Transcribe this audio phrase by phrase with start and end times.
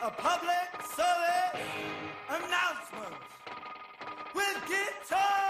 [0.00, 1.60] a public service
[2.28, 3.16] announcement
[4.32, 5.47] with guitar.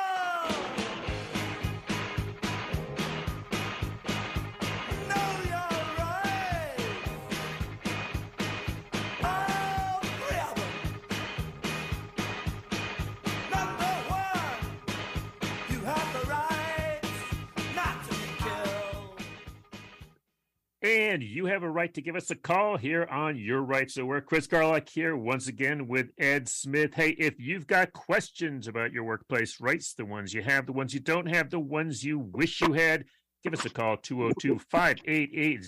[20.88, 24.04] And you have a right to give us a call here on Your Right to
[24.04, 24.24] Work.
[24.24, 26.94] Chris Garlock here once again with Ed Smith.
[26.94, 30.94] Hey, if you've got questions about your workplace rights, the ones you have, the ones
[30.94, 33.04] you don't have, the ones you wish you had,
[33.44, 35.60] give us a call 202 588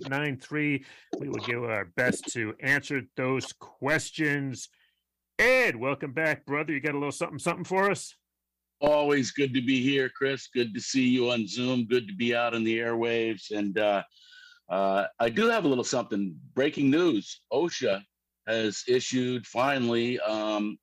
[0.00, 0.84] 0893.
[1.18, 4.70] We will do our best to answer those questions.
[5.38, 6.72] Ed, welcome back, brother.
[6.72, 8.14] You got a little something, something for us?
[8.80, 10.48] Always good to be here, Chris.
[10.48, 11.84] Good to see you on Zoom.
[11.84, 13.50] Good to be out on the airwaves.
[13.50, 14.04] And uh,
[14.68, 16.36] uh, I do have a little something.
[16.54, 18.02] Breaking news: OSHA
[18.46, 20.78] has issued finally um,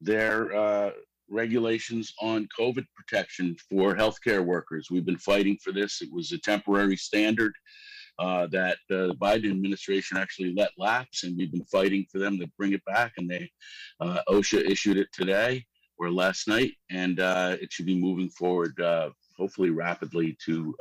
[0.00, 0.90] their uh,
[1.28, 4.88] regulations on COVID protection for healthcare workers.
[4.90, 6.02] We've been fighting for this.
[6.02, 7.52] It was a temporary standard
[8.18, 12.46] uh, that the Biden administration actually let lapse, and we've been fighting for them to
[12.58, 13.12] bring it back.
[13.16, 13.50] And they
[14.00, 15.64] uh, OSHA issued it today
[15.98, 20.74] or last night, and uh, it should be moving forward, uh, hopefully rapidly, to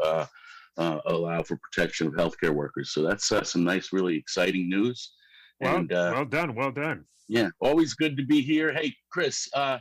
[0.80, 2.91] uh, allow for protection of healthcare workers.
[2.94, 5.13] So that's uh, some nice, really exciting news.
[5.59, 6.55] Well, and uh, well done.
[6.55, 7.03] Well done.
[7.27, 8.73] yeah, always good to be here.
[8.73, 9.77] Hey, Chris, uh,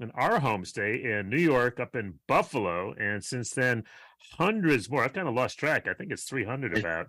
[0.00, 3.84] in our home state in New York, up in Buffalo, and since then,
[4.36, 5.04] hundreds more.
[5.04, 5.86] I've kind of lost track.
[5.86, 7.06] I think it's 300 about.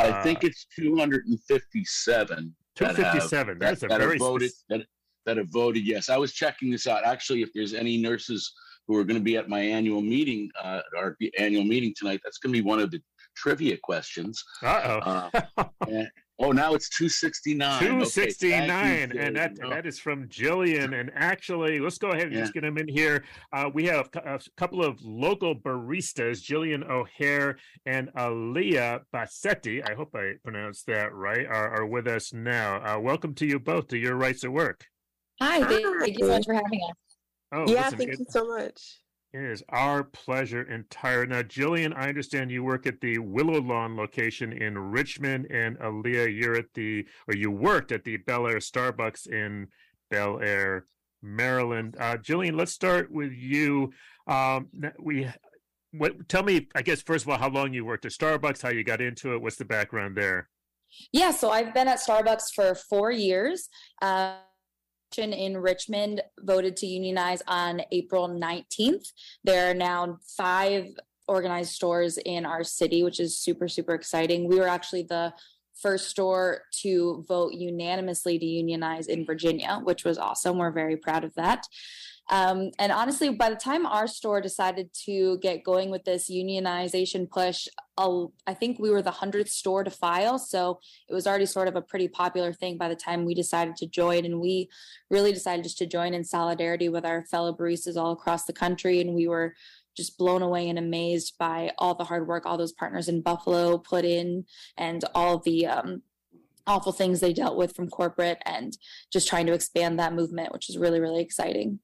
[0.00, 2.54] I Uh, think it's 257.
[2.76, 3.58] that have- 257.
[3.58, 4.50] that, That's a that very have voted.
[4.68, 4.86] That,
[5.26, 6.08] that have voted yes.
[6.08, 7.04] I was checking this out.
[7.04, 8.52] Actually, if there's any nurses
[8.88, 12.38] who are going to be at my annual meeting, uh, our annual meeting tonight, that's
[12.38, 13.00] going to be one of the
[13.36, 14.42] trivia questions.
[14.62, 15.30] Uh-oh.
[15.58, 16.08] Uh, and-
[16.40, 17.68] oh, now it's 269.
[17.76, 19.18] Okay, thank you, 269 Jay.
[19.18, 22.64] and that Oh, that is from Jillian and actually let's go ahead and just get
[22.64, 27.56] him in here uh, we have a a couple of local baristas Jillian O'Hare
[27.86, 32.98] and Aleah Bacetti I hope I pronounced that right are, are with us now uh,
[32.98, 34.86] welcome to you both to your rights at work
[35.40, 36.96] Hi, thank, thank you so much for having us.
[37.52, 38.98] oh yeah, listen, thank it- you so much.
[39.32, 41.24] It is our pleasure entire.
[41.24, 46.36] Now, Jillian, I understand you work at the Willow Lawn location in Richmond, and Aleah,
[46.36, 49.68] you're at the, or you worked at the Bel Air Starbucks in
[50.10, 50.84] Bel Air,
[51.22, 51.96] Maryland.
[52.00, 53.92] Uh, Jillian, let's start with you.
[54.26, 54.68] Um,
[54.98, 55.28] we,
[55.92, 56.28] what?
[56.28, 58.82] Tell me, I guess first of all, how long you worked at Starbucks, how you
[58.82, 60.48] got into it, what's the background there?
[61.12, 63.68] Yeah, so I've been at Starbucks for four years.
[64.02, 64.38] Uh,
[65.18, 69.12] in Richmond voted to unionize on April 19th.
[69.44, 70.86] There are now five
[71.26, 74.48] organized stores in our city, which is super, super exciting.
[74.48, 75.32] We were actually the
[75.80, 80.58] first store to vote unanimously to unionize in Virginia, which was awesome.
[80.58, 81.66] We're very proud of that.
[82.30, 87.28] Um, and honestly, by the time our store decided to get going with this unionization
[87.28, 87.66] push,
[87.98, 90.38] uh, I think we were the hundredth store to file.
[90.38, 93.74] So it was already sort of a pretty popular thing by the time we decided
[93.76, 94.24] to join.
[94.24, 94.68] And we
[95.10, 99.00] really decided just to join in solidarity with our fellow baristas all across the country.
[99.00, 99.54] And we were
[99.96, 103.76] just blown away and amazed by all the hard work all those partners in Buffalo
[103.76, 104.44] put in
[104.78, 106.02] and all the um,
[106.68, 108.78] awful things they dealt with from corporate and
[109.12, 111.80] just trying to expand that movement, which is really, really exciting.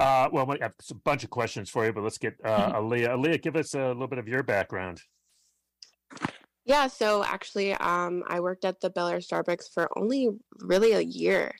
[0.00, 3.10] Uh, well, I have a bunch of questions for you, but let's get uh, Aleah.
[3.10, 5.02] Aleah, give us a little bit of your background.
[6.64, 10.30] Yeah, so actually, um, I worked at the Bel Air Starbucks for only
[10.60, 11.52] really a year.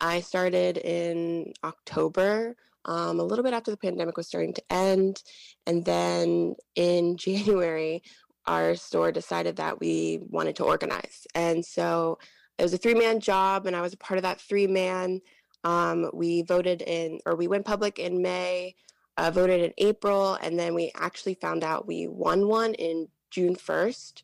[0.00, 2.54] I started in October,
[2.84, 5.22] um, a little bit after the pandemic was starting to end.
[5.66, 8.02] And then in January,
[8.46, 11.26] our store decided that we wanted to organize.
[11.34, 12.18] And so
[12.58, 15.20] it was a three man job, and I was a part of that three man.
[15.64, 18.74] Um, we voted in, or we went public in May,
[19.16, 23.56] uh, voted in April, and then we actually found out we won one in June
[23.56, 24.22] 1st.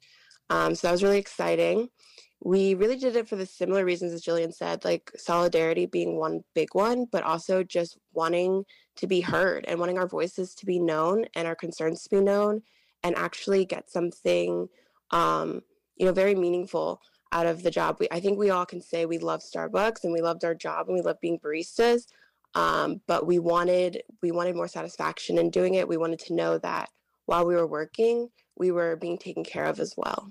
[0.51, 1.89] Um, so that was really exciting.
[2.41, 6.45] We really did it for the similar reasons as Jillian said, like solidarity being one
[6.55, 8.65] big one, but also just wanting
[8.97, 12.21] to be heard and wanting our voices to be known and our concerns to be
[12.21, 12.63] known
[13.03, 14.69] and actually get something,
[15.11, 15.63] um,
[15.97, 17.01] you know, very meaningful
[17.33, 17.97] out of the job.
[18.01, 20.89] We, I think we all can say we love Starbucks and we loved our job
[20.89, 22.07] and we love being baristas.
[22.55, 25.89] Um, but we wanted we wanted more satisfaction in doing it.
[25.89, 26.91] We wanted to know that
[27.27, 30.31] while we were working, we were being taken care of as well.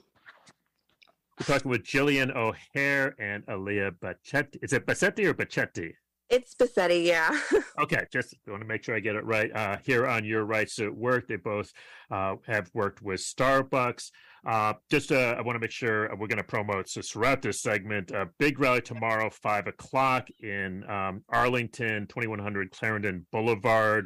[1.40, 4.60] We're talking with Jillian O'Hare and Aleah Bachetti.
[4.62, 5.94] Is it Bacetti or Bachetti?
[6.30, 7.38] It's Bacetti, yeah.
[7.80, 9.52] Okay, just want to make sure I get it right.
[9.56, 11.72] Uh, here on Your Rights at Work, they both
[12.12, 14.10] uh, have worked with Starbucks.
[14.46, 17.62] Uh, just uh, I want to make sure we're going to promote so throughout this
[17.62, 18.12] segment.
[18.12, 24.06] A big rally tomorrow, five o'clock in um, Arlington, twenty one hundred Clarendon Boulevard.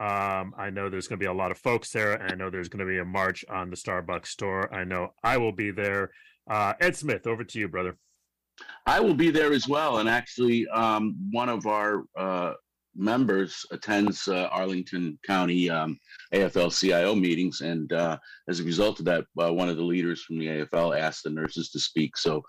[0.00, 2.20] Um, I know there's going to be a lot of folks there.
[2.20, 4.72] I know there's going to be a march on the Starbucks store.
[4.74, 6.10] I know I will be there.
[6.50, 7.96] Uh, Ed Smith, over to you, brother.
[8.86, 9.98] I will be there as well.
[9.98, 12.54] And actually, um, one of our uh,
[12.96, 15.98] members attends uh, Arlington County um,
[16.32, 17.60] AFL CIO meetings.
[17.60, 18.18] And uh,
[18.48, 21.30] as a result of that, uh, one of the leaders from the AFL asked the
[21.30, 22.16] nurses to speak.
[22.16, 22.42] So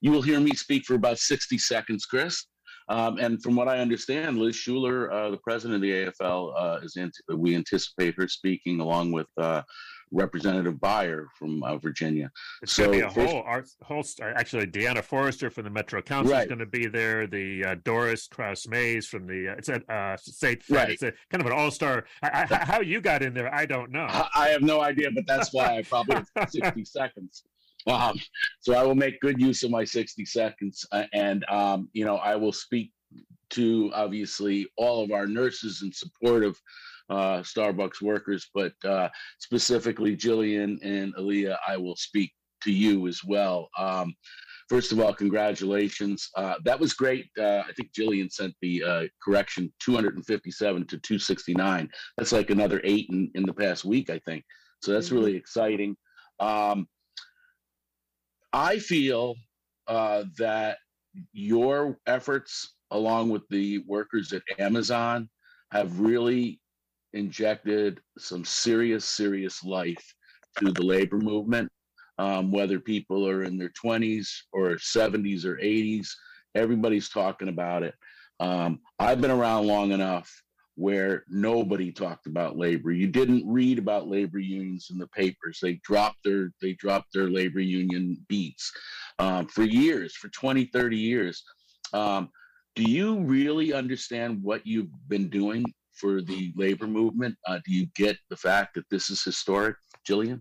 [0.00, 2.46] you will hear me speak for about 60 seconds, Chris.
[2.90, 6.78] Um, and from what I understand, Liz Shuler, uh, the president of the AFL, uh,
[6.82, 9.26] is in, we anticipate her speaking along with
[10.10, 12.30] Representative Beyer from uh, Virginia.
[12.62, 15.70] It's So going to be a first- whole, art, whole actually, Dyana Forester from the
[15.70, 17.26] Metro Council is going to be there.
[17.26, 20.62] The uh, Doris Crouse-Mays from the, uh, it's a uh, state.
[20.70, 20.90] Right.
[20.90, 22.04] it's a kind of an all star.
[22.22, 24.06] How you got in there, I don't know.
[24.08, 27.44] I I have no idea, but that's why I probably 60 seconds.
[27.86, 28.18] Um,
[28.60, 30.86] so I will make good use of my 60 seconds.
[30.92, 32.92] uh, And, um, you know, I will speak
[33.50, 36.58] to obviously all of our nurses in support of
[37.10, 39.08] uh, Starbucks workers, but uh,
[39.38, 42.32] specifically Jillian and Aleah, I will speak
[42.64, 43.68] to you as well.
[43.78, 44.14] Um,
[44.68, 46.28] first of all, congratulations.
[46.36, 47.26] Uh, that was great.
[47.38, 53.08] Uh, I think Jillian sent the uh, correction 257 to 269 that's like another eight
[53.10, 54.44] in, in the past week, I think.
[54.82, 55.12] So that's Mhm.
[55.12, 55.96] really exciting.
[56.40, 56.88] Um,
[58.52, 59.34] I feel
[59.86, 60.78] uh, that
[61.32, 65.28] your efforts, along with the workers at Amazon,
[65.72, 66.60] have really
[67.12, 70.14] injected some serious, serious life
[70.58, 71.70] to the labor movement.
[72.18, 76.08] Um, whether people are in their 20s or 70s or 80s,
[76.54, 77.94] everybody's talking about it.
[78.40, 80.30] Um, I've been around long enough
[80.74, 82.92] where nobody talked about labor.
[82.92, 85.58] You didn't read about labor unions in the papers.
[85.60, 88.72] They dropped their they dropped their labor union beats
[89.18, 91.42] um, for years, for 20, 30 years.
[91.92, 92.30] Um,
[92.76, 95.64] do you really understand what you've been doing
[95.98, 97.36] for the labor movement?
[97.46, 99.76] Uh, do you get the fact that this is historic,
[100.08, 100.40] Jillian?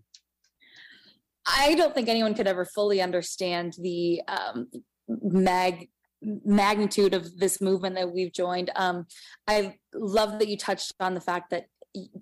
[1.47, 4.67] I don't think anyone could ever fully understand the um,
[5.07, 5.89] mag
[6.21, 8.71] magnitude of this movement that we've joined.
[8.75, 9.05] Um,
[9.47, 11.67] I love that you touched on the fact that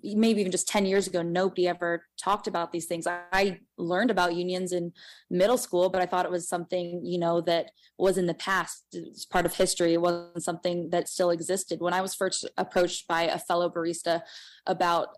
[0.02, 3.06] maybe even just 10 years ago, nobody ever talked about these things.
[3.06, 4.90] I, learned about unions in
[5.30, 8.84] middle school, but I thought it was something, you know, that was in the past.
[8.92, 9.92] It's part of history.
[9.92, 11.80] It wasn't something that still existed.
[11.80, 14.22] When I was first approached by a fellow barista
[14.66, 15.08] about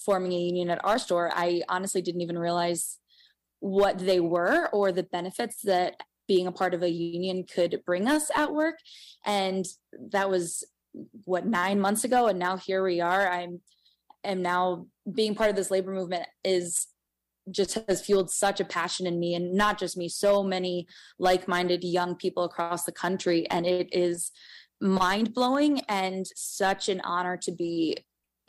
[0.00, 2.98] forming a union at our store, I honestly didn't even realize
[3.60, 5.96] what they were or the benefits that
[6.26, 8.76] being a part of a union could bring us at work
[9.24, 9.66] and
[10.10, 10.64] that was
[11.24, 13.60] what nine months ago and now here we are i'm
[14.24, 16.86] am now being part of this labor movement is
[17.50, 20.86] just has fueled such a passion in me and not just me so many
[21.18, 23.48] like-minded young people across the country.
[23.50, 24.30] And it is
[24.80, 27.96] mind-blowing and such an honor to be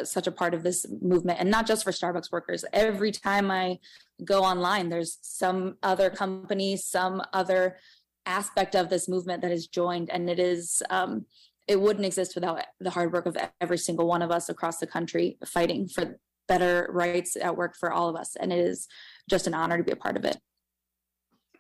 [0.03, 1.39] such a part of this movement.
[1.39, 2.65] And not just for starbucks workers.
[2.73, 3.79] Every time i
[4.23, 7.77] go online there's some other company some other
[8.25, 10.09] aspect of this movement that has joined.
[10.09, 11.25] And it is um,
[11.67, 14.87] it wouldn't exist without the hard work of every single one of us across the
[14.87, 16.17] country fighting for
[16.47, 18.87] better rights at work for all of us and it is
[19.29, 20.37] just an honor to be a part of it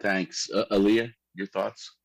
[0.03, 1.11] Thanks, uh, Aaliyah.
[1.33, 1.95] Your thoughts?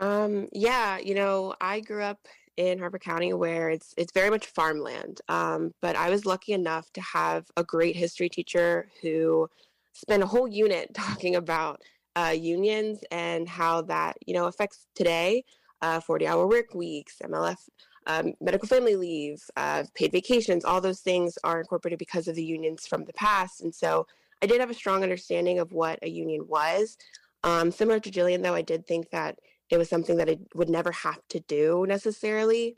[0.00, 2.18] Um, yeah, you know, I grew up
[2.56, 5.20] in Harford County where it's it's very much farmland.
[5.28, 9.48] Um, but I was lucky enough to have a great history teacher who
[9.92, 11.80] spent a whole unit talking about
[12.16, 15.44] uh, unions and how that you know affects today.
[15.84, 17.58] Uh, 40 hour work weeks, MLF,
[18.06, 22.42] um, medical family leave, uh, paid vacations, all those things are incorporated because of the
[22.56, 23.60] unions from the past.
[23.60, 24.06] And so
[24.42, 26.96] I did have a strong understanding of what a union was.
[27.42, 29.38] Um, similar to Jillian, though, I did think that
[29.68, 32.76] it was something that I would never have to do necessarily.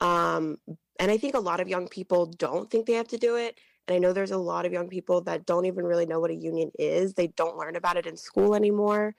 [0.00, 0.56] Um,
[0.98, 3.56] and I think a lot of young people don't think they have to do it.
[3.86, 6.32] And I know there's a lot of young people that don't even really know what
[6.32, 7.14] a union is.
[7.14, 9.14] They don't learn about it in school anymore.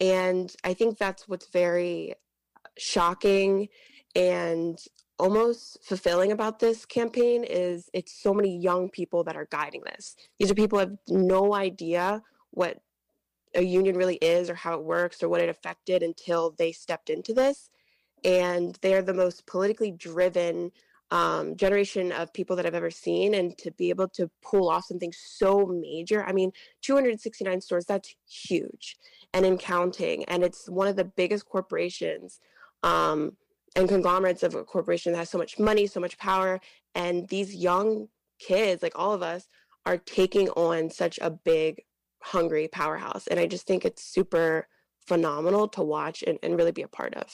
[0.00, 2.14] And I think that's what's very
[2.78, 3.68] shocking
[4.16, 4.78] and
[5.18, 10.16] almost fulfilling about this campaign is it's so many young people that are guiding this.
[10.38, 12.80] These are people who have no idea what
[13.54, 17.10] a union really is or how it works or what it affected until they stepped
[17.10, 17.70] into this.
[18.24, 20.72] And they're the most politically driven
[21.10, 23.34] um, generation of people that I've ever seen.
[23.34, 26.50] And to be able to pull off something so major, I mean,
[26.82, 28.96] 269 stores, that's huge
[29.32, 30.24] and in counting.
[30.24, 32.40] And it's one of the biggest corporations
[32.84, 33.32] um,
[33.74, 36.60] and conglomerates of a corporation that has so much money, so much power.
[36.94, 39.48] And these young kids, like all of us,
[39.86, 41.82] are taking on such a big,
[42.22, 43.26] hungry powerhouse.
[43.26, 44.68] And I just think it's super
[45.06, 47.26] phenomenal to watch and, and really be a part of.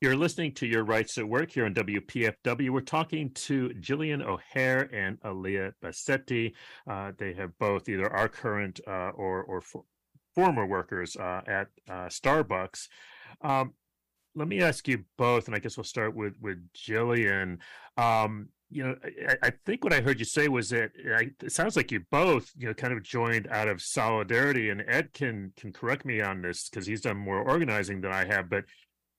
[0.00, 2.70] You're listening to Your Rights at Work here on WPFW.
[2.70, 6.52] We're talking to Jillian O'Hare and Aleah Bacetti.
[6.86, 9.84] Uh, they have both either are current uh, or, or for,
[10.34, 12.88] former workers uh, at uh, Starbucks.
[13.40, 13.72] Um,
[14.34, 17.58] let me ask you both, and I guess we'll start with with Jillian.
[17.96, 18.96] Um, you know,
[19.28, 22.00] I, I, think what I heard you say was that I, it sounds like you
[22.10, 24.70] both, you know, kind of joined out of solidarity.
[24.70, 28.24] And Ed can can correct me on this because he's done more organizing than I
[28.24, 28.50] have.
[28.50, 28.64] But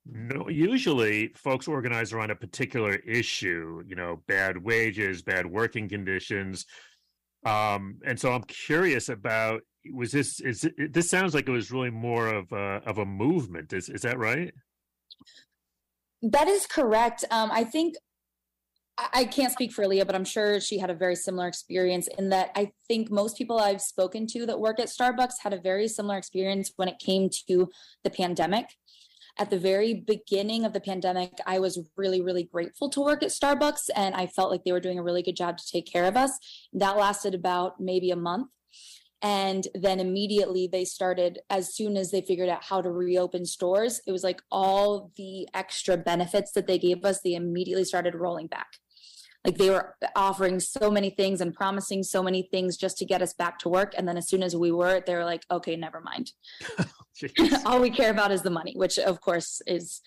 [0.05, 3.81] no, usually folks organize around a particular issue.
[3.87, 6.65] You know, bad wages, bad working conditions.
[7.45, 9.61] Um, and so I'm curious about
[9.93, 13.05] was this is it, this sounds like it was really more of a of a
[13.05, 13.71] movement.
[13.71, 14.53] Is is that right?
[16.21, 17.23] That is correct.
[17.29, 17.95] Um, I think
[18.97, 22.29] I can't speak for Leah, but I'm sure she had a very similar experience in
[22.29, 25.89] that I think most people I've spoken to that work at Starbucks had a very
[25.89, 27.69] similar experience when it came to
[28.05, 28.67] the pandemic.
[29.37, 33.31] At the very beginning of the pandemic, I was really, really grateful to work at
[33.31, 36.05] Starbucks, and I felt like they were doing a really good job to take care
[36.05, 36.31] of us.
[36.71, 38.47] That lasted about maybe a month.
[39.21, 44.01] And then immediately they started, as soon as they figured out how to reopen stores,
[44.05, 48.47] it was like all the extra benefits that they gave us, they immediately started rolling
[48.47, 48.67] back.
[49.45, 53.21] Like they were offering so many things and promising so many things just to get
[53.21, 53.93] us back to work.
[53.95, 56.31] And then as soon as we were, they were like, okay, never mind.
[57.65, 60.01] all we care about is the money, which of course is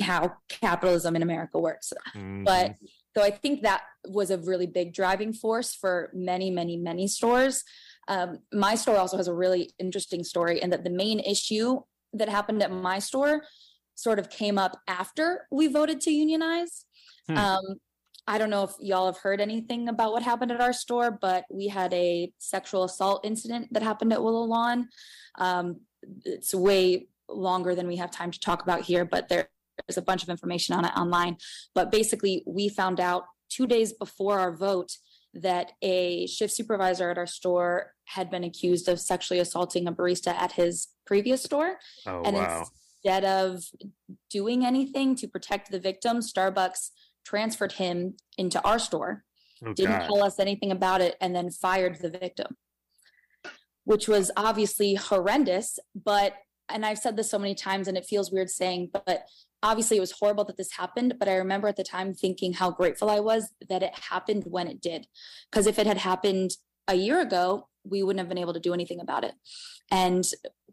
[0.00, 1.92] how capitalism in America works.
[2.14, 2.44] Mm-hmm.
[2.44, 2.74] But
[3.16, 7.64] so I think that was a really big driving force for many, many, many stores.
[8.08, 11.80] Um, my store also has a really interesting story in that the main issue
[12.14, 13.42] that happened at my store
[13.94, 16.86] sort of came up after we voted to unionize.
[17.26, 17.36] Hmm.
[17.36, 17.64] Um,
[18.26, 21.44] I don't know if y'all have heard anything about what happened at our store, but
[21.50, 24.88] we had a sexual assault incident that happened at Willow Lawn.
[25.38, 25.80] Um,
[26.24, 30.22] it's way longer than we have time to talk about here, but there's a bunch
[30.22, 31.38] of information on it online.
[31.74, 34.92] But basically, we found out two days before our vote
[35.34, 40.34] that a shift supervisor at our store had been accused of sexually assaulting a barista
[40.34, 41.76] at his previous store.
[42.06, 42.64] Oh, and wow.
[43.04, 43.62] instead of
[44.30, 46.90] doing anything to protect the victim, Starbucks
[47.24, 49.24] transferred him into our store,
[49.64, 50.06] Oh, didn't God.
[50.06, 52.56] tell us anything about it, and then fired the victim,
[53.84, 55.78] which was obviously horrendous.
[55.94, 56.34] But,
[56.68, 59.24] and I've said this so many times and it feels weird saying, but
[59.62, 61.14] obviously it was horrible that this happened.
[61.18, 64.68] But I remember at the time thinking how grateful I was that it happened when
[64.68, 65.06] it did.
[65.50, 66.52] Because if it had happened
[66.86, 69.34] a year ago, we wouldn't have been able to do anything about it.
[69.90, 70.24] And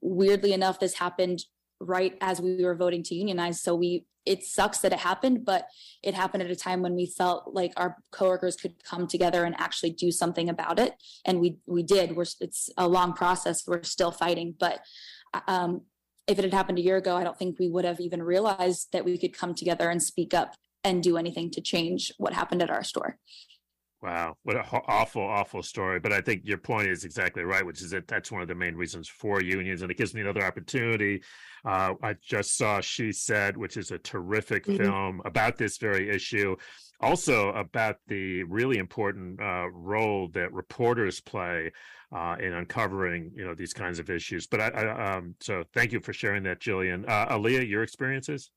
[0.02, 1.44] weirdly enough, this happened
[1.80, 3.62] right as we were voting to unionize.
[3.62, 5.68] So we, it sucks that it happened, but
[6.02, 9.56] it happened at a time when we felt like our coworkers could come together and
[9.60, 10.94] actually do something about it.
[11.26, 12.16] And we, we did.
[12.16, 13.64] We're, it's a long process.
[13.68, 14.80] We're still fighting, but
[15.48, 15.82] um,
[16.28, 18.92] if it had happened a year ago, I don't think we would have even realized
[18.92, 22.62] that we could come together and speak up and do anything to change what happened
[22.62, 23.18] at our store.
[24.06, 26.00] Wow, what an awful, awful story.
[26.00, 28.54] But I think your point is exactly right, which is that that's one of the
[28.54, 31.24] main reasons for unions, and it gives me another opportunity.
[31.66, 34.78] Uh, I just saw She Said, which is a terrific Mhm.
[34.78, 36.56] film about this very issue,
[37.00, 41.72] also about the really important uh, role that reporters play
[42.16, 44.46] uh, in uncovering, you know, these kinds of issues.
[44.46, 47.10] But I, I um, so thank you for sharing that, Jillian.
[47.10, 48.52] Uh, Aleah, your experiences?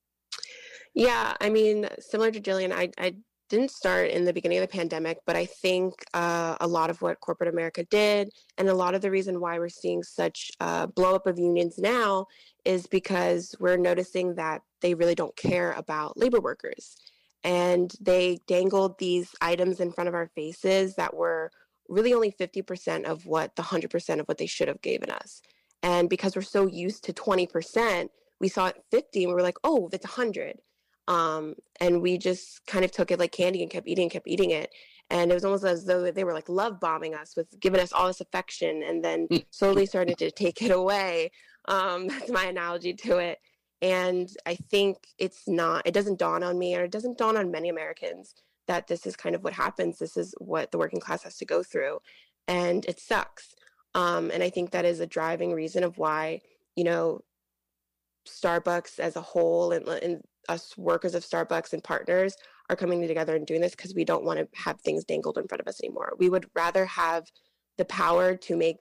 [0.93, 3.15] Yeah, I mean, similar to Jillian, I, I
[3.49, 7.01] didn't start in the beginning of the pandemic, but I think uh, a lot of
[7.01, 10.87] what corporate America did and a lot of the reason why we're seeing such uh,
[10.87, 12.27] blow up of unions now
[12.65, 16.97] is because we're noticing that they really don't care about labor workers.
[17.45, 21.51] And they dangled these items in front of our faces that were
[21.89, 25.41] really only 50% of what the 100% of what they should have given us.
[25.83, 28.09] And because we're so used to 20%,
[28.41, 30.59] we saw it 50 and we were like, oh, that's 100
[31.09, 34.51] um, and we just kind of took it like candy and kept eating kept eating
[34.51, 34.71] it
[35.11, 37.93] and it was almost as though they were like love bombing us with giving us
[37.93, 41.31] all this affection and then slowly started to take it away
[41.67, 43.39] um, that's my analogy to it
[43.81, 47.51] And I think it's not, it doesn't dawn on me, or it doesn't dawn on
[47.51, 48.35] many Americans
[48.67, 49.99] that this is kind of what happens.
[49.99, 52.01] This is what the working class has to go through.
[52.49, 53.55] And it sucks.
[53.95, 56.41] Um, and I think that is a driving reason of why,
[56.77, 57.21] you know,
[58.27, 62.37] Starbucks as a whole and, and us workers of Starbucks and partners
[62.71, 65.47] are coming together and doing this because we don't want to have things dangled in
[65.49, 66.15] front of us anymore.
[66.19, 67.27] We would rather have
[67.77, 68.77] the power to make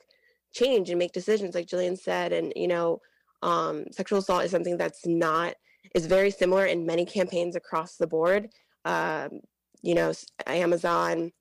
[0.53, 2.33] change and make decisions, like Jillian said.
[2.33, 3.01] And, you know,
[3.41, 5.55] um, sexual assault is something that's not,
[5.93, 8.49] is very similar in many campaigns across the board.
[8.83, 9.41] Um,
[9.81, 10.11] you know,
[10.47, 11.31] Amazon,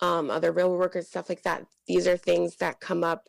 [0.00, 1.64] um, other railroad workers, stuff like that.
[1.86, 3.28] These are things that come up.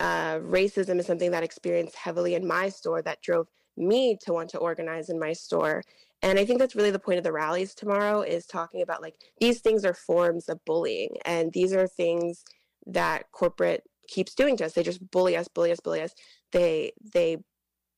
[0.00, 3.48] Uh, racism is something that experienced heavily in my store that drove
[3.78, 5.82] me to want to organize in my store
[6.22, 9.14] and i think that's really the point of the rallies tomorrow is talking about like
[9.40, 12.44] these things are forms of bullying and these are things
[12.86, 14.72] that corporate keeps doing to us.
[14.72, 16.14] They just bully us bully us bully us.
[16.50, 17.38] They they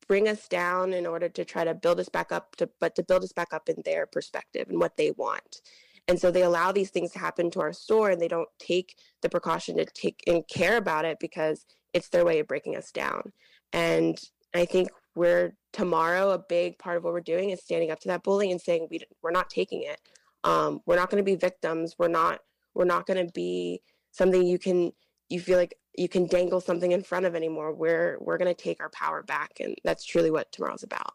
[0.07, 3.03] bring us down in order to try to build us back up to but to
[3.03, 5.63] build us back up in their perspective and what they want.
[6.09, 8.97] And so they allow these things to happen to our store and they don't take
[9.23, 12.91] the precaution to take and care about it because it's their way of breaking us
[12.91, 13.33] down.
[13.73, 14.19] And
[14.55, 18.09] i think we're tomorrow a big part of what we're doing is standing up to
[18.09, 20.01] that bullying and saying we we're not taking it.
[20.45, 21.95] Um, we're not going to be victims.
[21.99, 22.41] We're not
[22.75, 24.93] we're not going to be something you can
[25.29, 27.75] you feel like you can dangle something in front of anymore.
[27.75, 31.13] We're we're going to take our power back, and that's truly what tomorrow's about.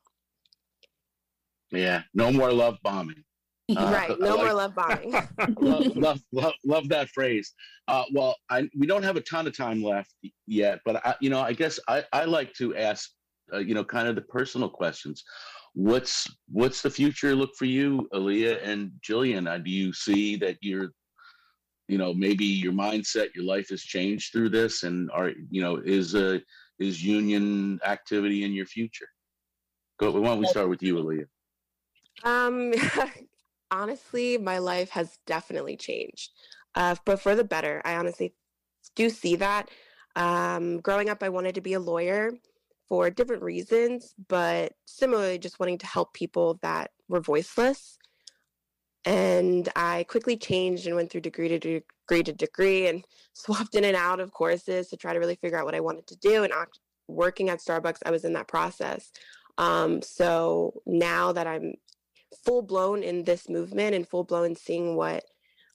[1.71, 3.23] Yeah, no more love bombing.
[3.75, 5.11] Uh, right, no like, more love bombing.
[5.59, 7.55] love, love, love, love, that phrase.
[7.87, 10.13] Uh, well, I, we don't have a ton of time left
[10.45, 13.09] yet, but I, you know, I guess I, I like to ask
[13.53, 15.23] uh, you know, kind of the personal questions.
[15.73, 19.49] What's what's the future look for you, Aleah and Jillian?
[19.49, 20.91] Uh, do you see that you're,
[21.87, 25.81] you know, maybe your mindset, your life has changed through this, and are you know,
[25.83, 26.39] is uh,
[26.79, 29.07] is union activity in your future?
[29.99, 30.11] Go.
[30.11, 31.25] Why don't we start with you, Aleah?
[32.23, 32.73] Um,
[33.71, 36.31] honestly, my life has definitely changed,
[36.75, 37.81] uh, but for the better.
[37.83, 38.33] I honestly
[38.95, 39.69] do see that.
[40.15, 42.31] Um, growing up, I wanted to be a lawyer
[42.87, 47.97] for different reasons, but similarly, just wanting to help people that were voiceless.
[49.05, 53.83] And I quickly changed and went through degree to degree to degree and swapped in
[53.83, 56.43] and out of courses to try to really figure out what I wanted to do.
[56.43, 56.53] And
[57.07, 59.11] working at Starbucks, I was in that process.
[59.57, 61.75] Um, so now that I'm
[62.43, 65.23] full blown in this movement and full blown seeing what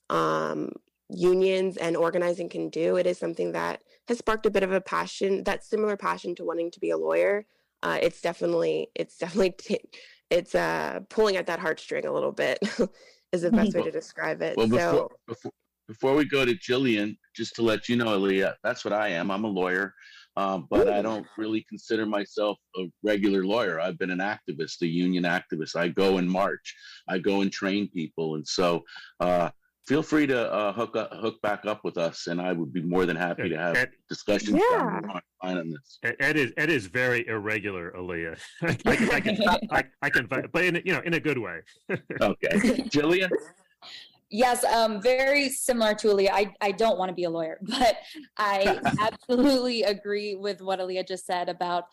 [0.09, 0.71] um,
[1.13, 4.81] unions and organizing can do, it is something that has sparked a bit of a
[4.81, 7.45] passion, that similar passion to wanting to be a lawyer.
[7.83, 9.81] Uh, it's definitely, it's definitely, t-
[10.29, 12.59] it's uh, pulling at that heartstring a little bit
[13.31, 14.57] is the best way to describe it.
[14.57, 15.51] Well, so, before,
[15.87, 19.29] before we go to Jillian, just to let you know, Aleah, that's what I am.
[19.29, 19.93] I'm a lawyer,
[20.37, 23.79] um, but I don't really consider myself a regular lawyer.
[23.79, 25.75] I've been an activist, a union activist.
[25.75, 26.75] I go and march,
[27.09, 28.35] I go and train people.
[28.35, 28.83] And so,
[29.19, 29.49] uh,
[29.87, 32.81] feel free to uh, hook up, hook back up with us, and I would be
[32.81, 35.01] more than happy to have Ed, discussions yeah.
[35.41, 35.99] on this.
[36.19, 38.39] Ed is Ed is very irregular, Aleah.
[38.61, 39.37] I, I, I, can
[39.71, 41.61] I, I can but in you know in a good way.
[41.89, 42.57] okay,
[42.89, 43.29] Jillian.
[44.33, 46.29] Yes, um, very similar to Aleah.
[46.31, 47.97] I, I don't want to be a lawyer, but
[48.37, 51.85] I absolutely agree with what Aleah just said about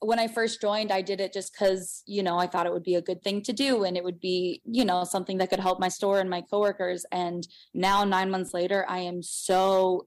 [0.00, 2.82] when I first joined, I did it just because, you know, I thought it would
[2.82, 5.60] be a good thing to do and it would be, you know, something that could
[5.60, 7.06] help my store and my coworkers.
[7.12, 10.06] And now, nine months later, I am so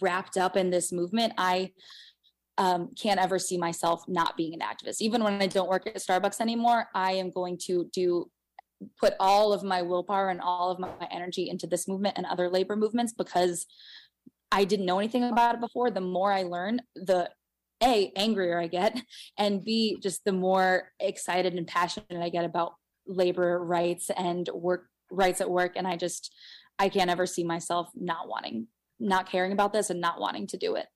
[0.00, 1.34] wrapped up in this movement.
[1.36, 1.72] I
[2.56, 5.00] um, can't ever see myself not being an activist.
[5.00, 8.30] Even when I don't work at Starbucks anymore, I am going to do
[8.98, 12.48] put all of my willpower and all of my energy into this movement and other
[12.48, 13.66] labor movements because
[14.52, 15.90] I didn't know anything about it before.
[15.90, 17.30] The more I learn, the
[17.84, 19.00] a angrier i get
[19.38, 22.74] and b just the more excited and passionate i get about
[23.06, 26.34] labor rights and work rights at work and i just
[26.78, 28.66] i can't ever see myself not wanting
[28.98, 30.86] not caring about this and not wanting to do it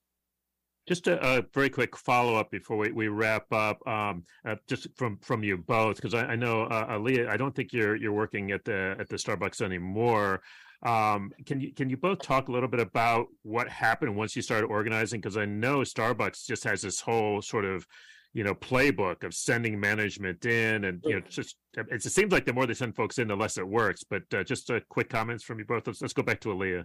[0.89, 4.89] just a, a, very quick follow up before we, we wrap up, um, uh, just
[4.97, 8.15] from from you both, because I, I, know uh, Aleah, I don't think you're you're
[8.15, 10.41] working at the at the Starbucks anymore.
[10.85, 14.43] Um, can you can you both talk a little bit about what happened once you
[14.43, 15.21] started organizing?
[15.21, 17.87] Because I know Starbucks just has this whole sort of
[18.33, 22.53] you know playbook of sending management in, and you know just it seems like the
[22.53, 24.05] more they send folks in, the less it works.
[24.05, 25.87] But uh, just uh, quick comments from you both.
[25.87, 26.85] Let's, let's go back to Aleah.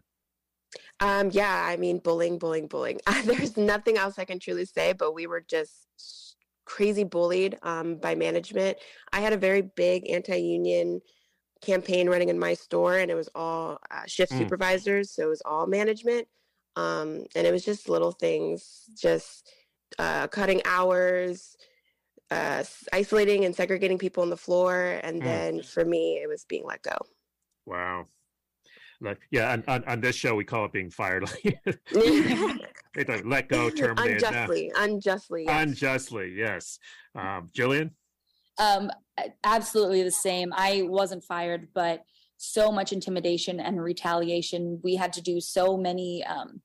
[1.00, 3.00] Um, yeah, I mean, bullying, bullying, bullying.
[3.26, 8.16] There's nothing else I can truly say, but we were just crazy bullied um, by
[8.16, 8.78] management.
[9.12, 11.02] I had a very big anti-union
[11.64, 14.38] campaign running in my store and it was all uh, shift mm.
[14.38, 16.28] supervisors so it was all management
[16.76, 19.52] um, and it was just little things just
[20.00, 21.56] uh, cutting hours
[22.34, 25.24] uh, isolating and segregating people on the floor, and Mm.
[25.24, 26.98] then for me, it was being let go.
[27.66, 28.08] Wow.
[29.02, 31.30] Like, yeah, on, on, on this show we call it being fired.
[32.96, 35.64] They let go, terminate, uh, unjustly, unjustly, yes.
[35.64, 36.34] unjustly.
[36.38, 36.80] Yes.
[37.16, 37.90] Um, Jillian.
[38.58, 38.92] Um,
[39.44, 40.54] absolutely the same.
[40.56, 42.04] I wasn't fired, but
[42.38, 44.80] so much intimidation and retaliation.
[44.84, 46.62] We had to do so many um,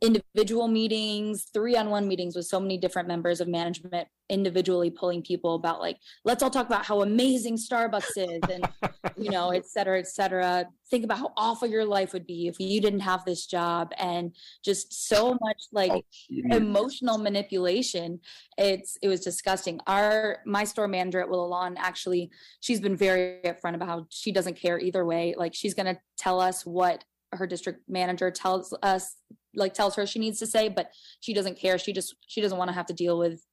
[0.00, 5.22] individual meetings, three on one meetings with so many different members of management, individually pulling
[5.22, 8.68] people about like, let's all talk about how amazing Starbucks is and,
[9.16, 10.66] you know, et cetera, et cetera.
[10.90, 14.34] Think about how awful your life would be if you didn't have this job and
[14.64, 18.20] just so much like Oh, emotional manipulation.
[18.58, 19.80] It's it was disgusting.
[19.86, 24.32] Our my store manager at willow lawn actually she's been very upfront about how she
[24.32, 25.34] doesn't care either way.
[25.36, 29.16] Like she's going to tell us what her district manager tells us
[29.56, 30.90] like tells her she needs to say but
[31.20, 31.78] she doesn't care.
[31.78, 33.44] She just she doesn't want to have to deal with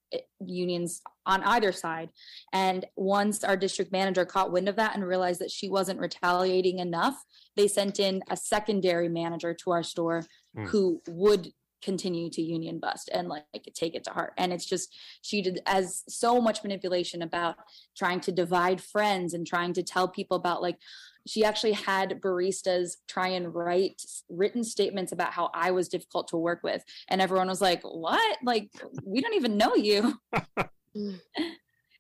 [0.46, 2.10] unions on either side.
[2.52, 6.78] And once our district manager caught wind of that and realized that she wasn't retaliating
[6.80, 7.16] enough
[7.56, 10.68] they sent in a secondary manager to our store Mm.
[10.68, 14.34] who would continue to union bust and like take it to heart.
[14.38, 17.56] And it's just she did as so much manipulation about
[17.98, 20.78] trying to divide friends and trying to tell people about like
[21.26, 26.38] she actually had baristas try and write written statements about how I was difficult to
[26.38, 26.84] work with.
[27.08, 28.38] And everyone was like what?
[28.44, 28.70] Like
[29.06, 30.20] we don't even know you.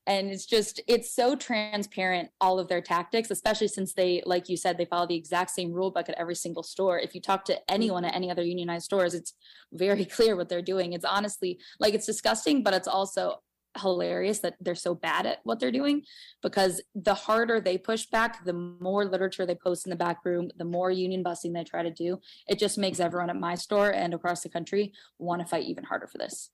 [0.05, 4.57] And it's just it's so transparent all of their tactics especially since they like you
[4.57, 6.99] said they follow the exact same rule book at every single store.
[6.99, 9.33] If you talk to anyone at any other unionized stores it's
[9.71, 10.91] very clear what they're doing.
[10.91, 13.37] It's honestly like it's disgusting but it's also
[13.77, 16.03] hilarious that they're so bad at what they're doing
[16.41, 20.49] because the harder they push back the more literature they post in the back room
[20.57, 23.89] the more union busting they try to do it just makes everyone at my store
[23.91, 26.51] and across the country want to fight even harder for this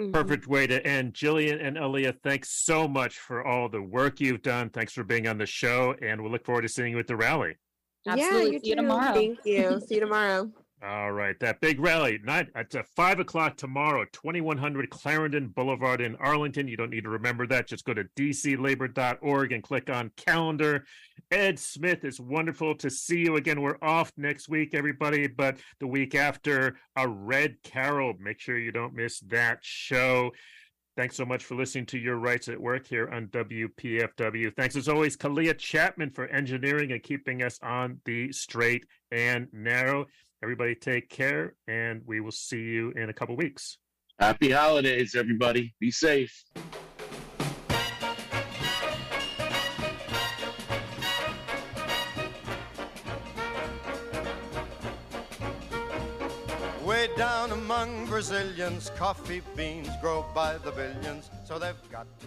[0.00, 0.12] Mhm.
[0.12, 1.14] Perfect way to end.
[1.14, 4.68] Jillian and Aleah, thanks so much for all the work you've done.
[4.70, 7.14] Thanks for being on the show, and we'll look forward to seeing you at the
[7.14, 7.54] rally.
[8.04, 8.54] Absolutely.
[8.54, 9.14] Yeah, See you tomorrow.
[9.14, 9.80] Thank you.
[9.86, 10.50] See you tomorrow.
[10.86, 16.68] All right, that big rally, it's at five o'clock tomorrow, 2100 Clarendon Boulevard in Arlington.
[16.68, 17.66] You don't need to remember that.
[17.66, 20.84] Just go to dclabor.org and click on calendar.
[21.30, 23.62] Ed Smith, it's wonderful to see you again.
[23.62, 28.12] We're off next week, everybody, but the week after, a Red Carol.
[28.20, 30.32] Make sure you don't miss that show.
[30.96, 34.54] Thanks so much for listening to Your Rights at Work here on WPFW.
[34.54, 40.06] Thanks as always, Kahlia Chapman for engineering and keeping us on the straight and narrow.
[40.42, 43.78] Everybody take care, and we will see you in a couple weeks.
[44.18, 45.74] Happy holidays, everybody.
[45.80, 46.44] Be safe.
[56.84, 62.26] Way down among Brazilians, coffee beans grow by the billions, so they've got to